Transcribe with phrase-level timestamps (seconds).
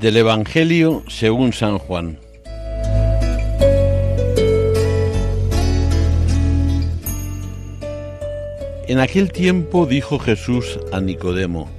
[0.00, 2.18] Del Evangelio según San Juan.
[8.88, 11.70] En aquel tiempo dijo Jesús a Nicodemo,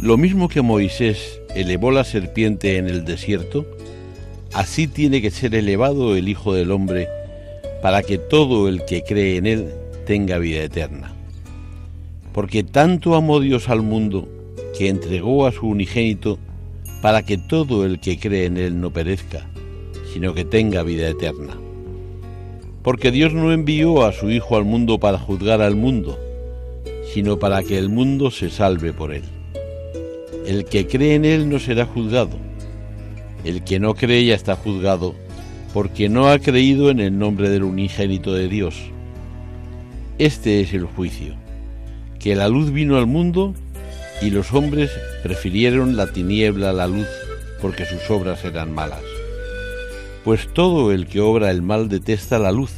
[0.00, 3.66] lo mismo que Moisés elevó la serpiente en el desierto,
[4.54, 7.08] así tiene que ser elevado el Hijo del Hombre,
[7.82, 9.74] para que todo el que cree en él
[10.06, 11.12] tenga vida eterna.
[12.32, 14.28] Porque tanto amó Dios al mundo,
[14.78, 16.38] que entregó a su unigénito,
[17.02, 19.46] para que todo el que cree en Él no perezca,
[20.12, 21.56] sino que tenga vida eterna.
[22.82, 26.18] Porque Dios no envió a su Hijo al mundo para juzgar al mundo,
[27.12, 29.24] sino para que el mundo se salve por Él.
[30.46, 32.36] El que cree en Él no será juzgado.
[33.44, 35.14] El que no cree ya está juzgado,
[35.72, 38.76] porque no ha creído en el nombre del unigénito de Dios.
[40.18, 41.34] Este es el juicio,
[42.18, 43.54] que la luz vino al mundo
[44.20, 44.90] y los hombres
[45.22, 47.08] prefirieron la tiniebla a la luz
[47.60, 49.02] porque sus obras eran malas.
[50.24, 52.72] Pues todo el que obra el mal detesta la luz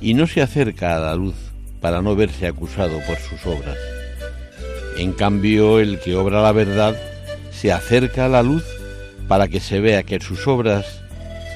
[0.00, 1.34] y no se acerca a la luz
[1.80, 3.76] para no verse acusado por sus obras.
[4.96, 6.96] En cambio, el que obra la verdad
[7.50, 8.64] se acerca a la luz
[9.26, 11.02] para que se vea que sus obras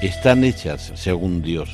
[0.01, 1.69] están hechas según Dios.